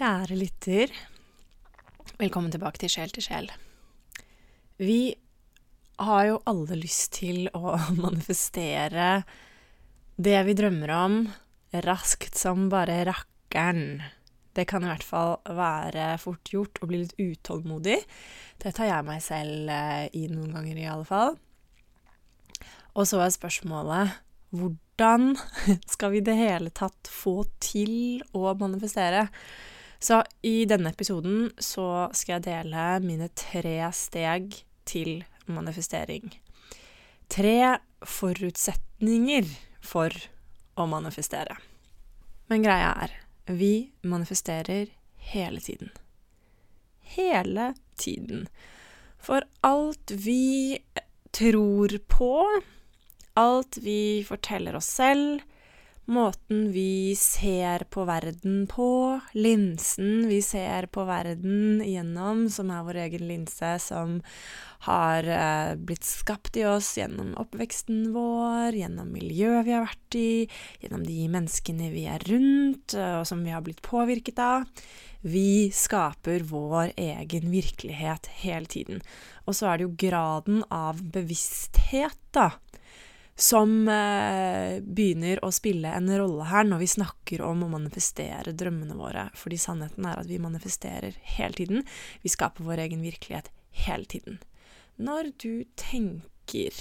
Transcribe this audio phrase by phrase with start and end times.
[0.00, 0.92] Kjære lytter,
[2.16, 3.50] velkommen tilbake til Sjel til sjel.
[4.80, 5.12] Vi
[6.00, 9.10] har jo alle lyst til å manifestere
[10.16, 11.18] det vi drømmer om,
[11.84, 14.00] raskt som bare rakkeren.
[14.56, 17.98] Det kan i hvert fall være fort gjort å bli litt utålmodig.
[18.56, 21.36] Det tar jeg meg selv eh, i noen ganger, i alle fall.
[22.96, 24.16] Og så er spørsmålet
[24.56, 25.36] hvordan
[25.92, 29.26] skal vi i det hele tatt få til å manifestere?
[30.00, 34.54] Så i denne episoden så skal jeg dele mine tre steg
[34.88, 36.32] til manifestering.
[37.30, 37.76] Tre
[38.08, 39.50] forutsetninger
[39.84, 40.14] for
[40.80, 41.58] å manifestere.
[42.48, 43.12] Men greia er,
[43.46, 44.88] vi manifesterer
[45.30, 45.92] hele tiden.
[47.12, 48.48] Hele tiden.
[49.20, 50.80] For alt vi
[51.36, 52.32] tror på,
[53.38, 55.44] alt vi forteller oss selv,
[56.12, 63.00] måten vi ser på verden på, linsen vi ser på verden gjennom, som er vår
[63.06, 64.18] egen linse, som
[64.86, 70.32] har eh, blitt skapt i oss gjennom oppveksten vår, gjennom miljøet vi har vært i,
[70.82, 74.66] gjennom de menneskene vi er rundt, og som vi har blitt påvirket av.
[75.20, 79.02] Vi skaper vår egen virkelighet hele tiden.
[79.44, 82.54] Og så er det jo graden av bevissthet, da,
[83.40, 88.96] som eh, begynner å spille en rolle her når vi snakker om å manifestere drømmene
[88.98, 89.28] våre.
[89.38, 91.86] Fordi sannheten er at vi manifesterer hele tiden.
[92.20, 93.48] Vi skaper vår egen virkelighet
[93.86, 94.40] hele tiden.
[95.00, 96.76] Når du tenker,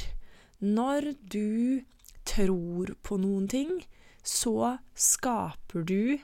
[0.59, 1.85] når du
[2.27, 3.77] tror på noen ting,
[4.19, 6.19] så skaper du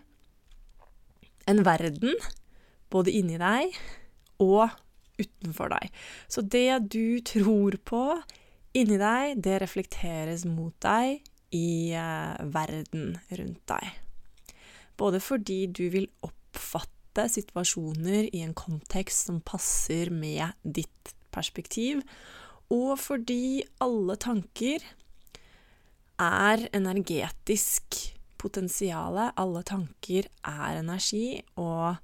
[1.47, 2.17] en verden
[2.91, 3.77] både inni deg
[4.43, 4.67] og
[5.15, 5.93] utenfor deg.
[6.27, 8.03] Så det du tror på,
[8.75, 11.21] inni deg, det reflekteres mot deg
[11.55, 14.01] i eh, verden rundt deg.
[14.99, 22.01] Både fordi du vil oppfatte situasjoner i en kontekst som passer med ditt perspektiv,
[22.73, 24.83] og fordi alle tanker
[26.21, 27.99] er energetisk
[28.41, 29.29] potensiale.
[29.37, 31.95] Alle tanker er energi, og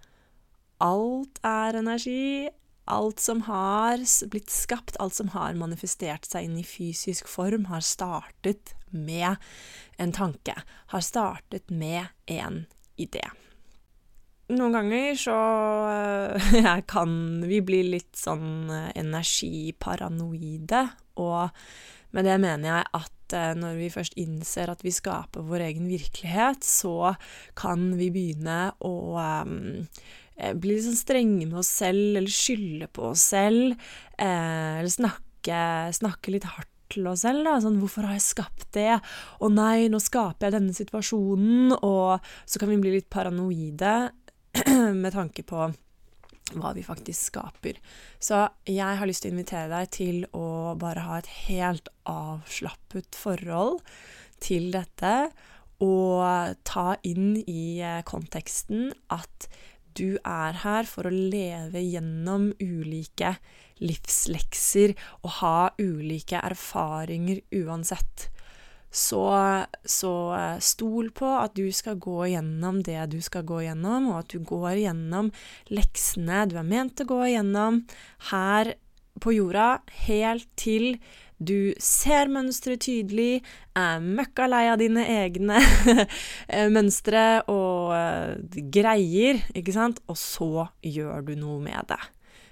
[0.81, 2.49] alt er energi
[2.85, 7.83] alt som har blitt skapt, alt som har manifestert seg inn i fysisk form, har
[7.85, 9.35] startet med
[10.01, 10.55] en tanke.
[10.91, 12.65] Har startet med en
[12.99, 13.23] idé.
[14.51, 15.37] Noen ganger så
[15.87, 17.11] eh, kan
[17.47, 20.87] vi bli litt sånn eh, energiparanoide,
[21.23, 21.49] og
[22.11, 25.87] med det mener jeg at eh, når vi først innser at vi skaper vår egen
[25.87, 27.13] virkelighet, så
[27.55, 29.87] kan vi begynne å um,
[30.57, 33.75] bli litt sånn strenge med oss selv, eller skylde på oss selv,
[34.17, 35.61] eh, eller snakke,
[35.97, 37.45] snakke, litt hardt til oss selv.
[37.47, 37.59] Da.
[37.63, 39.01] Sånn 'Hvorfor har jeg skapt det?'
[39.39, 44.11] 'Å nei, nå skaper jeg denne situasjonen.' Og så kan vi bli litt paranoide
[45.03, 45.71] med tanke på
[46.59, 47.77] hva vi faktisk skaper.
[48.19, 53.15] Så jeg har lyst til å invitere deg til å bare ha et helt avslappet
[53.15, 53.79] forhold
[54.43, 55.31] til dette,
[55.81, 59.47] og ta inn i eh, konteksten at
[59.97, 63.35] du er her for å leve gjennom ulike
[63.81, 64.93] livslekser
[65.23, 68.29] og ha ulike erfaringer uansett.
[68.91, 69.23] Så,
[69.87, 74.17] så, eh, stol på at du skal gå gjennom det du skal gå gjennom, og
[74.19, 75.31] at du går gjennom
[75.71, 77.85] leksene du er ment å gå gjennom
[78.33, 78.73] her
[79.23, 80.97] på jorda, helt til
[81.41, 83.41] du ser mønsteret tydelig,
[83.77, 85.57] er møkka lei av dine egne
[86.53, 92.01] eh, mønstre og uh, greier, ikke sant, og så gjør du noe med det.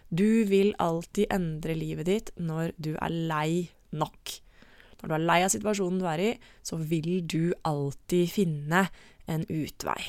[0.09, 4.39] Du vil alltid endre livet ditt når du er lei nok.
[4.99, 6.31] Når du er lei av situasjonen du er i,
[6.65, 8.87] så vil du alltid finne
[9.29, 10.01] en utvei.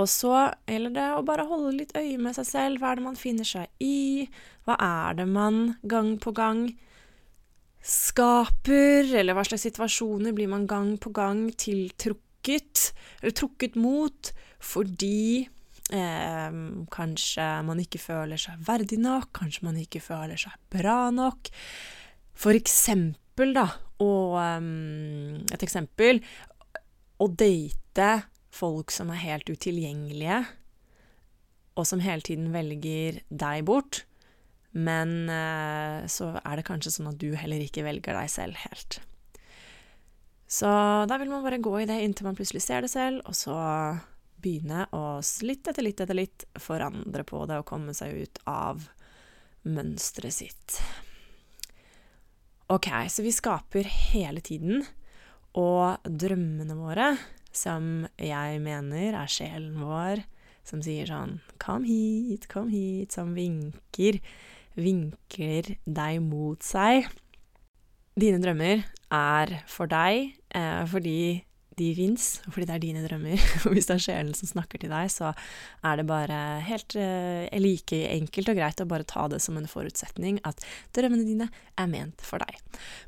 [0.00, 0.34] Og så
[0.68, 2.80] gjelder det å bare holde litt øye med seg selv.
[2.80, 4.26] Hva er det man finner seg i?
[4.66, 6.70] Hva er det man gang på gang
[7.84, 9.08] skaper?
[9.20, 12.90] Eller hva slags situasjoner blir man gang på gang tiltrukket,
[13.20, 15.46] eller trukket mot, fordi
[15.92, 16.60] eh,
[16.92, 21.52] kanskje man ikke føler seg verdig nok, kanskje man ikke føler seg bra nok.
[22.40, 23.66] For eksempel, da,
[24.00, 26.22] og um, et eksempel
[27.20, 28.08] Å date
[28.50, 30.38] folk som er helt utilgjengelige,
[31.76, 34.04] og som hele tiden velger deg bort.
[34.72, 39.00] Men eh, så er det kanskje sånn at du heller ikke velger deg selv helt.
[40.50, 40.70] Så
[41.06, 43.56] da vil man bare gå i det inntil man plutselig ser det selv, og så
[44.40, 48.88] begynne å litt etter litt etter litt forandre på det og komme seg ut av
[49.68, 50.80] mønsteret sitt.
[52.70, 54.84] Ok, så vi skaper hele tiden,
[55.58, 57.12] og drømmene våre,
[57.50, 60.22] som jeg mener er sjelen vår,
[60.62, 64.20] som sier sånn Kom hit, kom hit, som vinker,
[64.78, 67.08] vinkler deg mot seg.
[68.20, 68.84] Dine drømmer
[69.14, 71.20] er for deg eh, fordi
[71.80, 73.40] de fins, fordi det er dine drømmer.
[73.64, 75.32] Og hvis det er sjelen som snakker til deg, så
[75.86, 79.70] er det bare helt eh, like enkelt og greit å bare ta det som en
[79.70, 80.60] forutsetning at
[80.96, 82.60] drømmene dine er ment for deg.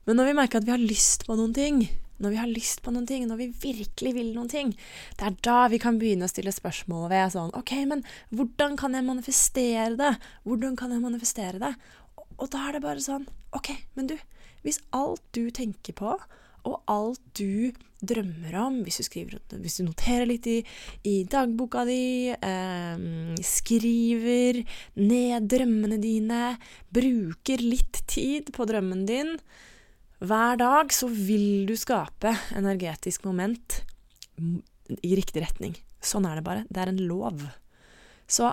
[0.06, 1.85] Men når vi merker at vi har lyst på noen ting,
[2.23, 4.75] når vi har lyst på noen ting, når vi virkelig vil noen ting,
[5.19, 8.95] det er da vi kan begynne å stille spørsmål ved sånn Ok, men hvordan kan
[8.97, 10.13] jeg manifestere det?
[10.47, 11.73] Hvordan kan jeg manifestere det?
[12.39, 13.27] Og da er det bare sånn
[13.57, 14.17] Ok, men du,
[14.65, 16.15] hvis alt du tenker på,
[16.63, 17.73] og alt du
[18.03, 20.59] drømmer om, hvis du, skriver, hvis du noterer litt i,
[21.07, 23.05] i dagboka di, eh,
[23.47, 24.63] skriver
[24.99, 26.55] ned drømmene dine,
[26.95, 29.37] bruker litt tid på drømmen din
[30.23, 33.81] hver dag, så vil du skape energetisk moment
[35.03, 35.75] i riktig retning.
[36.03, 36.67] Sånn er det bare.
[36.71, 37.43] Det er en lov.
[38.31, 38.53] Så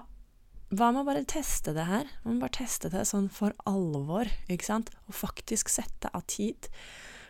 [0.69, 2.09] hva med å bare teste det her?
[2.23, 4.91] Man må bare teste det sånn for alvor, ikke sant?
[5.09, 6.69] Og faktisk sette av tid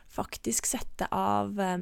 [0.10, 1.80] faktisk sette av eh,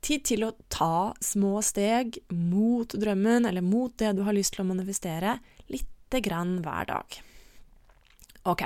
[0.00, 4.64] tid til å ta små steg mot drømmen, eller mot det du har lyst til
[4.64, 5.38] å manifestere,
[5.72, 7.20] lite grann hver dag.
[8.50, 8.64] Ok,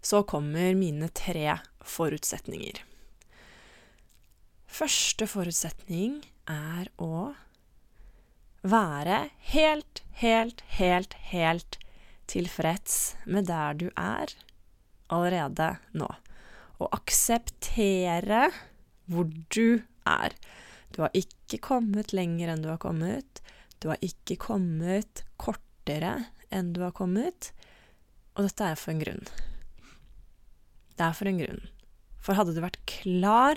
[0.00, 1.58] så kommer mine tre
[1.90, 2.82] forutsetninger.
[4.68, 7.32] Første forutsetning er å
[8.62, 11.78] være helt, helt, helt, helt
[12.28, 14.34] tilfreds med der du er
[15.08, 16.08] allerede nå
[16.78, 18.50] Og akseptere
[19.08, 20.34] hvor du er.
[20.92, 23.40] Du har ikke kommet lenger enn du har kommet.
[23.80, 27.50] Du har ikke kommet kortere enn du har kommet.
[28.36, 29.24] Og dette er for en grunn.
[30.94, 31.64] Det er for en grunn.
[32.28, 33.56] For hadde du vært klar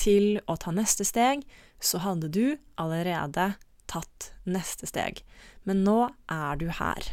[0.00, 1.42] til å ta neste steg,
[1.76, 3.50] så hadde du allerede
[3.84, 5.20] tatt neste steg.
[5.68, 7.04] Men nå er du her.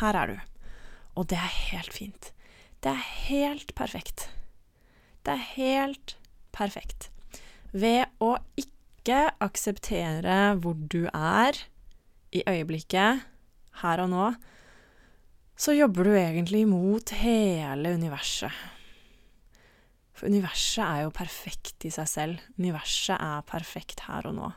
[0.00, 0.40] Her er du.
[1.14, 2.32] Og det er helt fint.
[2.82, 4.26] Det er helt perfekt.
[5.22, 6.16] Det er helt
[6.50, 7.12] perfekt.
[7.70, 11.54] Ved å ikke akseptere hvor du er
[12.34, 13.22] i øyeblikket,
[13.84, 14.26] her og nå,
[15.54, 18.79] så jobber du egentlig mot hele universet.
[20.20, 22.42] For universet er jo perfekt i seg selv.
[22.60, 24.50] Universet er perfekt her og nå.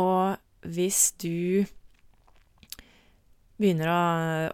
[0.00, 1.66] Og hvis du
[3.60, 4.00] begynner å,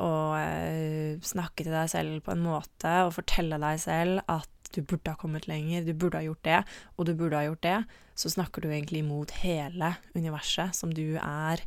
[0.02, 4.80] å, eh, snakke til deg selv på en måte og fortelle deg selv at du
[4.82, 6.58] burde ha kommet lenger, du burde ha gjort det,
[6.98, 7.76] og du burde ha gjort det,
[8.18, 11.62] så snakker du egentlig imot hele universet som du er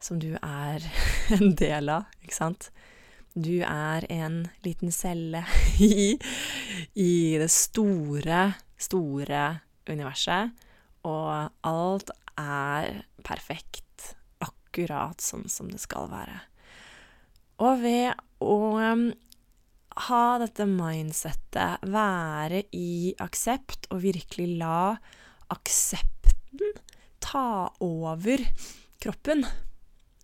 [0.00, 0.84] Som du er
[1.36, 2.70] en del av, ikke sant?
[3.36, 5.42] Du er en liten celle
[5.84, 6.16] i,
[6.96, 8.46] i det store,
[8.80, 9.42] store
[9.92, 10.56] universet,
[11.04, 16.40] og alt er perfekt, akkurat sånn som det skal være.
[17.60, 18.56] Og ved å
[20.08, 24.96] ha dette mindsettet, være i aksept, og virkelig la
[25.52, 26.74] aksepten
[27.20, 28.42] ta over
[29.02, 29.44] kroppen,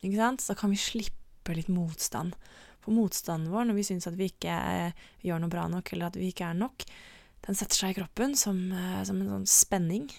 [0.02, 2.36] ikke sant, så kan vi slippe litt motstand.
[2.82, 6.10] For motstanden vår, når vi syns at vi ikke eh, gjør noe bra nok, eller
[6.10, 6.86] at vi ikke er nok,
[7.46, 10.10] den setter seg i kroppen som, eh, som en sånn spenning.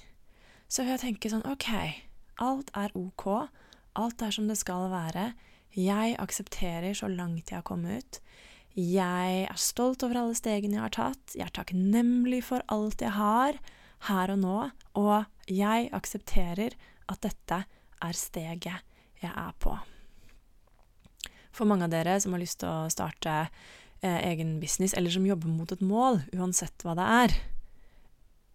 [0.72, 1.70] Så jeg tenker sånn OK,
[2.44, 3.28] alt er ok,
[4.00, 5.34] alt er som det skal være,
[5.74, 8.20] jeg aksepterer så langt jeg har kommet ut,
[8.74, 11.36] jeg er stolt over alle stegene jeg har tatt.
[11.38, 13.60] Jeg er takknemlig for alt jeg har
[14.10, 14.58] her og nå,
[14.98, 16.74] og jeg aksepterer
[17.06, 17.64] at dette
[18.04, 18.82] er steget
[19.22, 19.78] jeg er på.
[21.54, 23.34] For mange av dere som har lyst til å starte
[24.02, 27.36] eh, egen business, eller som jobber mot et mål, uansett hva det er,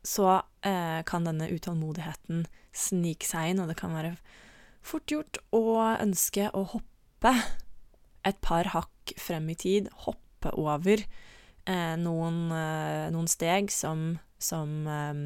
[0.07, 0.29] så
[0.67, 4.17] eh, kan denne utålmodigheten snike seg inn, og det kan være
[4.85, 5.63] fort gjort å
[5.99, 7.35] ønske å hoppe
[8.29, 14.11] et par hakk frem i tid, hoppe over eh, noen, eh, noen, steg som,
[14.43, 15.23] som eh,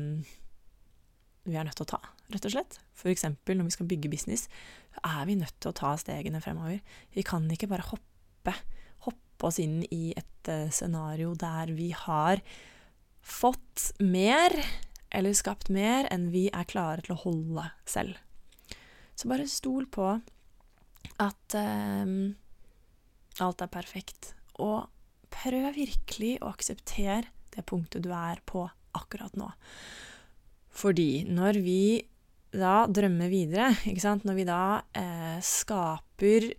[1.48, 2.02] vi er nødt til å ta,
[2.34, 2.80] rett og slett.
[3.02, 4.46] Eksempel når vi skal bygge business,
[5.00, 6.82] er vi nødt til å ta stegene fremover.
[7.14, 8.54] Vi kan ikke bare hoppe,
[9.06, 12.42] hoppe oss inn i et uh, scenario der vi har
[13.22, 14.54] fått mer,
[15.14, 18.18] eller skapt mer, enn vi er klare til å holde selv.
[19.14, 20.08] Så bare stol på
[21.22, 22.32] at um,
[23.42, 24.32] alt er perfekt.
[24.62, 24.88] Og
[25.32, 29.50] prøv virkelig å akseptere det punktet du er på akkurat nå.
[30.72, 31.82] Fordi når vi
[32.52, 34.62] da drømmer videre, ikke sant, når vi da
[34.98, 36.50] eh, skaper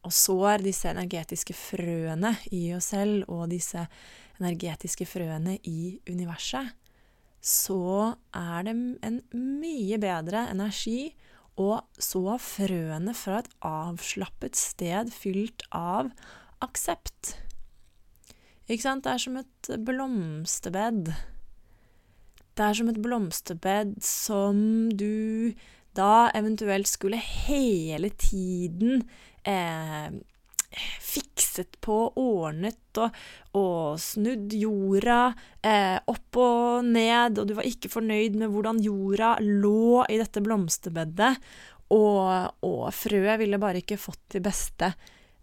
[0.00, 3.84] og sår disse energetiske frøene i oss selv og disse
[4.40, 6.72] energetiske frøene i universet,
[7.40, 8.74] så er det
[9.06, 11.12] en mye bedre energi
[11.60, 16.10] å så frøene fra et avslappet sted fylt av
[16.64, 17.34] aksept.
[18.70, 19.04] Ikke sant?
[19.04, 21.10] Det er som et blomsterbed.
[22.60, 24.58] Det er som et blomsterbed som
[24.92, 25.54] du
[25.96, 29.00] da eventuelt skulle hele tiden
[29.48, 30.12] eh,
[31.00, 33.16] fikset på, ordnet og,
[33.56, 35.32] og snudd jorda
[35.64, 40.44] eh, opp og ned, og du var ikke fornøyd med hvordan jorda lå i dette
[40.44, 41.32] blomsterbedet,
[41.96, 44.92] og, og frøet ville bare ikke fått de beste,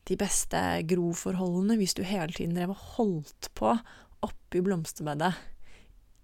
[0.06, 3.74] de beste groforholdene hvis du hele tiden drev og holdt på
[4.30, 5.34] oppi blomsterbedet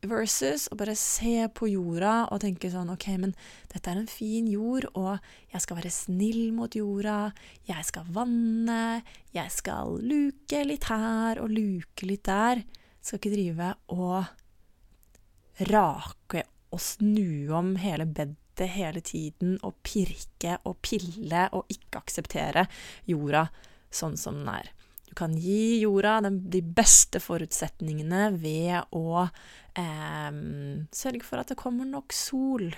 [0.10, 3.34] versus å bare se på jorda og tenke sånn OK, men
[3.72, 5.18] dette er en fin jord, og
[5.54, 7.34] jeg skal være snill mot jorda,
[7.70, 9.02] jeg skal vanne,
[9.36, 12.64] jeg skal luke litt her og luke litt der.
[12.64, 14.32] Jeg skal ikke drive og
[15.70, 22.68] rake og snu om hele bedet hele tiden og pirke og pille og ikke akseptere
[23.10, 23.48] jorda
[23.94, 24.72] sånn som den er.
[25.14, 29.28] Du kan gi jorda de beste forutsetningene ved å
[29.80, 30.32] eh,
[30.94, 32.70] sørge for at det kommer nok sol.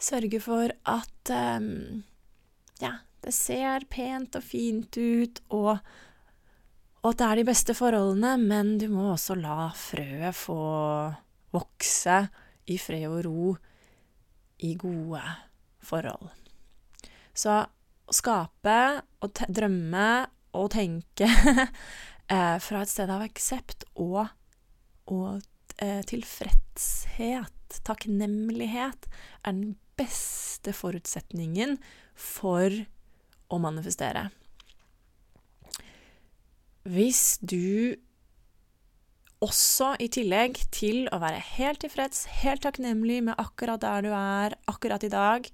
[0.00, 1.70] Sørge for at eh,
[2.80, 5.80] ja, det ser pent og fint ut, og,
[7.02, 10.60] og at det er de beste forholdene, men du må også la frøet få
[11.54, 12.20] vokse
[12.70, 13.54] i fred og ro
[14.64, 15.22] i gode
[15.84, 16.30] forhold.
[17.34, 18.76] Så å skape
[19.22, 20.08] og drømme
[20.58, 21.28] og tenke
[22.34, 24.24] eh, fra et sted av aksept og,
[25.08, 25.40] og
[25.78, 29.08] eh, tilfredshet, takknemlighet,
[29.44, 31.78] er den beste forutsetningen
[32.14, 32.74] for
[33.50, 34.28] å manifestere.
[36.90, 37.96] Hvis du
[39.40, 44.56] også i tillegg til å være helt tilfreds, helt takknemlig med akkurat der du er
[44.68, 45.48] akkurat i dag,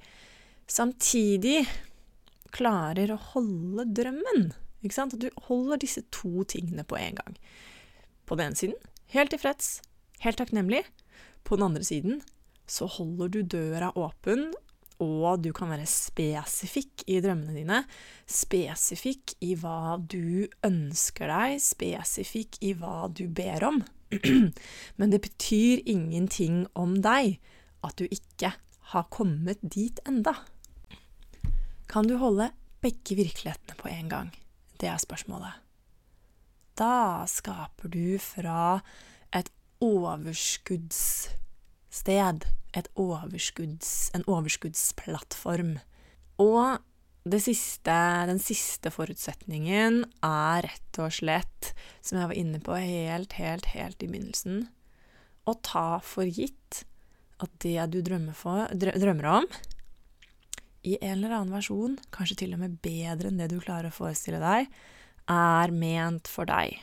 [0.67, 1.61] samtidig
[2.55, 4.49] klarer å holde drømmen
[4.87, 5.17] ikke sant?
[5.17, 7.39] At du holder disse to tingene på en gang.
[8.27, 8.79] På den siden
[9.15, 9.81] helt tilfreds,
[10.25, 10.85] helt takknemlig.
[11.47, 12.23] På den andre siden
[12.67, 14.51] så holder du døra åpen,
[15.03, 17.83] og du kan være spesifikk i drømmene dine.
[18.27, 23.83] Spesifikk i hva du ønsker deg, spesifikk i hva du ber om.
[24.99, 27.37] Men det betyr ingenting om deg
[27.85, 28.55] at du ikke
[28.95, 30.35] har kommet dit enda.
[31.91, 32.51] Kan du holde
[32.83, 34.33] begge virkelighetene på en gang?
[34.81, 35.66] Det er spørsmålet.
[36.77, 38.85] Da skaper du fra
[39.33, 39.49] et
[39.81, 42.45] overskuddssted,
[42.77, 45.81] et overskudds, en overskuddsplattform.
[46.43, 46.77] Og
[47.41, 51.73] siste, den siste forutsetningen er rett og slett,
[52.05, 54.69] som jeg var inne på helt, helt, helt i begynnelsen,
[55.49, 56.85] å ta for gitt
[57.41, 59.47] at det du drømmer, for, drømmer om,
[60.87, 63.97] i en eller annen versjon, kanskje til og med bedre enn det du klarer å
[63.97, 64.69] forestille deg,
[65.31, 66.79] er ment for deg.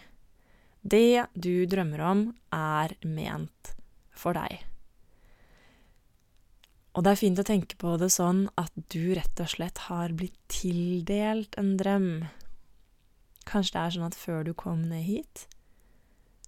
[0.84, 3.74] Det du drømmer om, er ment
[4.12, 4.62] for deg.
[6.94, 10.14] Og det er fint å tenke på det sånn at du rett og slett har
[10.14, 12.10] blitt tildelt en drøm.
[13.50, 15.48] Kanskje det er sånn at før du kom ned hit,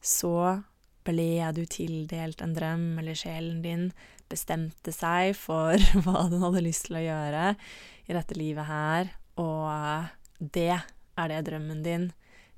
[0.06, 0.62] så
[1.06, 3.90] ble du tildelt en drøm, eller sjelen din
[4.30, 7.48] bestemte seg for hva den hadde lyst til å gjøre
[8.06, 9.10] i dette livet her,
[9.42, 10.78] og det
[11.16, 12.10] er det drømmen din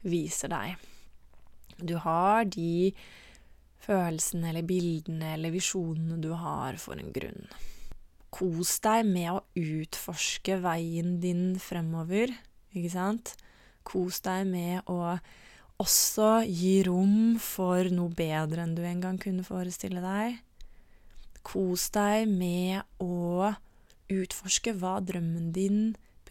[0.08, 0.78] viser deg.
[1.78, 2.94] Du har de
[3.86, 7.48] følelsene eller bildene eller visjonene du har for en grunn.
[8.34, 12.34] Kos deg med å utforske veien din fremover,
[12.76, 13.36] ikke sant?
[13.88, 15.16] Kos deg med å
[15.78, 20.42] også gi rom for noe bedre enn du en gang kunne forestille deg.
[21.46, 23.54] Kos deg med å
[24.12, 25.80] utforske hva drømmen din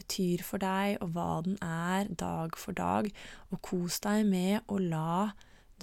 [0.06, 3.10] betyr for deg, og hva den er, dag for dag.
[3.50, 5.32] Og kos deg med å la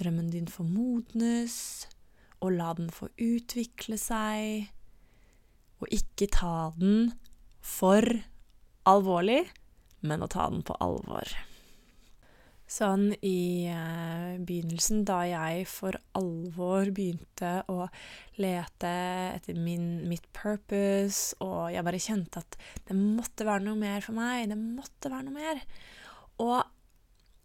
[0.00, 1.86] drømmen din få modnes,
[2.40, 4.70] og la den få utvikle seg.
[5.80, 7.12] Og ikke ta den
[7.60, 8.04] for
[8.88, 9.44] alvorlig,
[10.00, 11.28] men å ta den på alvor.
[12.64, 17.84] Sånn i eh, begynnelsen, da jeg for alvor begynte å
[18.40, 18.92] lete
[19.34, 22.56] etter min, mitt purpose, og jeg bare kjente at
[22.88, 25.60] det måtte være noe mer for meg, det måtte være noe mer.
[26.40, 26.62] Og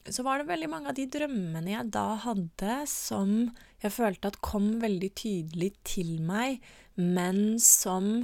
[0.09, 3.33] så var det veldig mange av de drømmene jeg da hadde, som
[3.83, 6.63] jeg følte at kom veldig tydelig til meg,
[6.95, 8.23] men som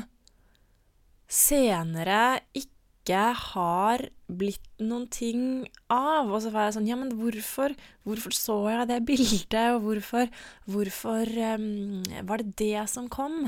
[1.32, 2.75] senere ikke
[3.14, 5.44] har blitt noen ting
[5.92, 6.32] av.
[6.32, 7.76] Og så var jeg sånn Ja, men hvorfor,
[8.08, 10.30] hvorfor så jeg det bildet, og hvorfor,
[10.66, 13.46] hvorfor um, var det det som kom?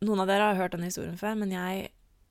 [0.00, 1.90] Noen av dere har hørt denne historien før, men jeg,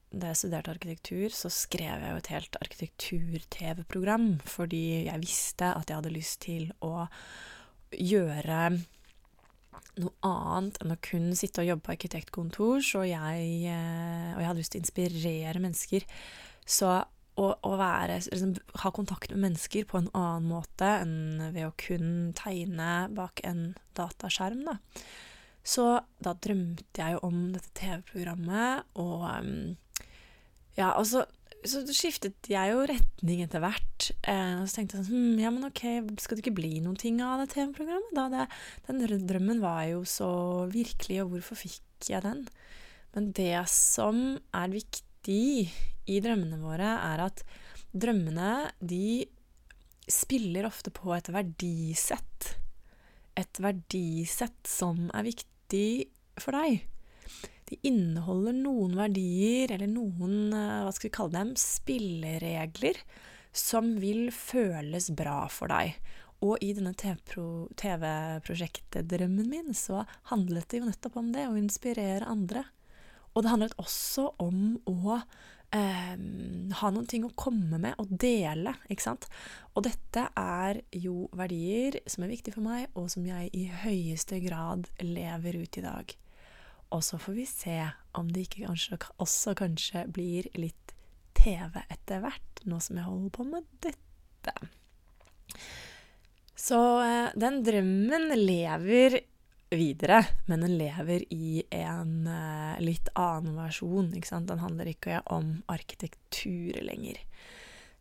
[0.09, 5.91] da jeg studerte arkitektur, så skrev jeg jo et helt arkitektur-TV-program, fordi jeg visste at
[5.91, 7.05] jeg hadde lyst til å
[7.93, 8.63] gjøre
[9.99, 14.49] noe annet enn å kun sitte og jobbe på arkitektkontor, så jeg, eh, og jeg
[14.49, 16.05] hadde lyst til å inspirere mennesker.
[16.69, 16.91] Så
[17.39, 21.75] å, å være, liksom, ha kontakt med mennesker på en annen måte enn ved å
[21.79, 24.79] kun tegne bak en dataskjerm, da.
[25.69, 25.85] Så
[26.23, 29.27] da drømte jeg jo om dette TV-programmet, og
[30.79, 31.05] ja, og
[31.67, 34.09] så skiftet jeg jo retning etter hvert.
[34.23, 35.83] Eh, og så tenkte jeg sånn hm, Ja, men ok,
[36.21, 38.13] skal det ikke bli noen ting av det TV-programmet?
[38.15, 38.27] da?
[38.31, 38.45] Det,
[38.87, 40.29] den drømmen var jo så
[40.71, 42.45] virkelig, og hvorfor fikk jeg den?
[43.15, 44.21] Men det som
[44.55, 45.43] er viktig
[46.09, 47.43] i drømmene våre, er at
[47.91, 49.25] drømmene, de
[50.09, 52.53] spiller ofte på et verdisett.
[53.37, 55.89] Et verdisett som er viktig
[56.39, 56.85] for deg
[57.69, 62.97] de inneholder noen verdier, eller noen, eh, hva skal vi kalle dem, spilleregler,
[63.53, 65.87] som vil føles bra for deg.
[66.45, 72.61] Og i denne TV-prosjektet-drømmen min så handlet det jo nettopp om det, å inspirere andre.
[73.35, 74.59] Og det handlet også om
[74.89, 75.19] å
[75.75, 76.15] eh,
[76.79, 79.23] ha noen ting å komme med og dele, ikke sant.
[79.75, 84.35] Og dette er jo verdier som er viktige for meg, og som jeg i høyeste
[84.45, 86.05] grad lever ut i dag.
[86.95, 87.77] Og så får vi se
[88.17, 90.95] om det ikke kanskje, også kanskje blir litt
[91.37, 94.55] TV etter hvert, nå som jeg holder på med dette.
[96.59, 99.19] Så eh, den drømmen lever
[99.69, 104.09] videre, men den lever i en uh, litt annen versjon.
[104.17, 104.49] ikke sant?
[104.49, 107.19] Den handler ikke om arkitektur lenger.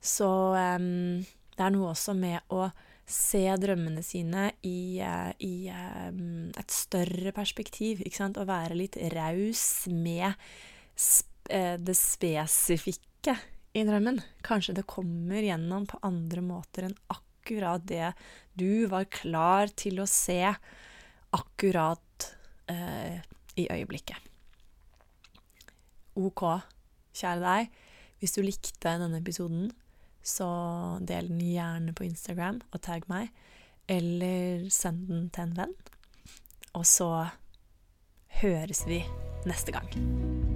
[0.01, 1.21] Så um,
[1.57, 2.71] det er noe også med å
[3.09, 8.03] se drømmene sine i, eh, i um, et større perspektiv.
[8.05, 8.39] Ikke sant?
[8.41, 10.29] Å være litt raus med
[11.49, 13.37] eh, det spesifikke
[13.73, 14.21] i drømmen.
[14.45, 18.13] Kanskje det kommer gjennom på andre måter enn akkurat det
[18.59, 20.43] du var klar til å se
[21.33, 22.31] akkurat
[22.69, 23.21] eh,
[23.57, 24.21] i øyeblikket.
[26.19, 26.43] Ok,
[27.17, 27.77] kjære deg.
[28.19, 29.71] Hvis du likte denne episoden,
[30.29, 30.49] så
[31.09, 33.33] del den gjerne på Instagram og tagg meg.
[33.89, 35.75] Eller send den til en venn.
[36.77, 37.11] Og så
[38.43, 39.03] høres vi
[39.49, 40.48] neste gang.